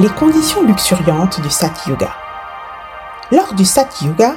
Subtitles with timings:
[0.00, 2.12] les conditions luxuriantes du Sat Yuga.
[3.30, 4.34] Lors du Sat Yuga,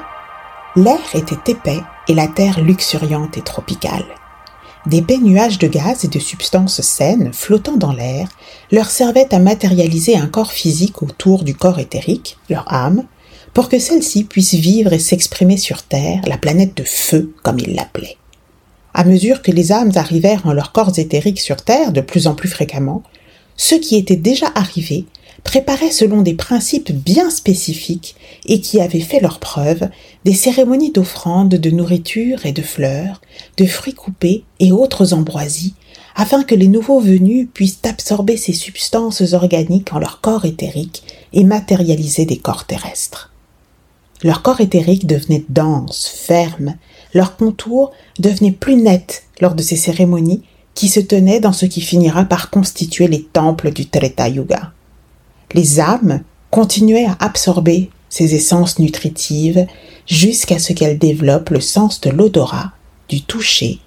[0.76, 4.06] l'air était épais et la terre luxuriante et tropicale.
[4.86, 8.28] D'épais nuages de gaz et de substances saines flottant dans l'air
[8.72, 13.06] leur servaient à matérialiser un corps physique autour du corps éthérique, leur âme,
[13.56, 17.74] pour que celle-ci puisse vivre et s'exprimer sur Terre, la planète de feu, comme ils
[17.74, 18.18] l'appelaient.
[18.94, 22.36] À mesure que les âmes arrivèrent en leurs corps éthériques sur Terre de plus en
[22.36, 23.02] plus fréquemment,
[23.56, 25.08] ceux qui étaient déjà arrivés
[25.44, 28.16] préparaient selon des principes bien spécifiques
[28.46, 29.90] et qui avaient fait leur preuve
[30.26, 33.22] des cérémonies d'offrande de nourriture et de fleurs,
[33.58, 35.74] de fruits coupés et autres ambroisies,
[36.16, 41.44] afin que les nouveaux venus puissent absorber ces substances organiques en leur corps éthérique et
[41.44, 43.32] matérialiser des corps terrestres.
[44.24, 46.76] Leur corps éthérique devenait dense, ferme,
[47.14, 50.42] leur contour devenait plus net lors de ces cérémonies
[50.74, 54.74] qui se tenaient dans ce qui finira par constituer les temples du Treta Yuga.
[55.54, 59.68] Les âmes continuaient à absorber ces essences nutritives
[60.08, 62.72] jusqu'à ce qu'elles développent le sens de l'odorat,
[63.10, 63.80] du toucher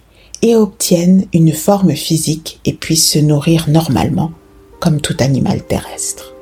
[0.42, 4.32] et obtiennent une forme physique et puissent se nourrir normalement
[4.80, 6.34] comme tout animal terrestre.